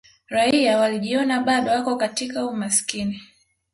[0.27, 3.21] raia walijiona bado wako katika umasikini